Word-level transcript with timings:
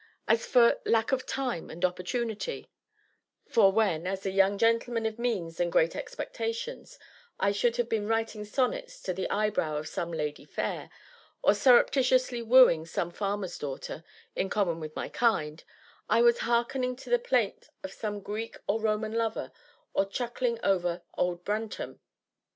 as 0.27 0.47
for 0.47 0.79
lack 0.83 1.11
of 1.11 1.27
time 1.27 1.69
and 1.69 1.85
opportunity; 1.85 2.71
for 3.47 3.71
when, 3.71 4.07
as 4.07 4.25
a 4.25 4.31
young 4.31 4.57
gentleman 4.57 5.05
of 5.05 5.19
means 5.19 5.59
and 5.59 5.71
great 5.71 5.95
expectations, 5.95 6.97
I 7.39 7.51
should 7.51 7.75
have 7.77 7.87
been 7.87 8.07
writing 8.07 8.43
sonnets 8.43 8.99
to 9.03 9.13
the 9.13 9.29
eyebrow 9.29 9.77
of 9.77 9.87
some 9.87 10.11
"ladye 10.11 10.45
fayre," 10.47 10.89
or 11.43 11.53
surreptitiously 11.53 12.41
wooing 12.41 12.87
some 12.87 13.11
farmer's 13.11 13.59
daughter, 13.59 14.03
in 14.35 14.49
common 14.49 14.79
with 14.79 14.95
my 14.95 15.07
kind, 15.07 15.63
I 16.09 16.23
was 16.23 16.39
hearkening 16.39 16.95
to 16.95 17.11
the 17.11 17.19
plaint 17.19 17.69
of 17.83 17.93
some 17.93 18.21
Greek 18.21 18.57
or 18.65 18.81
Roman 18.81 19.13
lover, 19.13 19.51
or 19.93 20.05
chuckling 20.07 20.57
over 20.63 21.03
old 21.15 21.45
Brantome. 21.45 21.99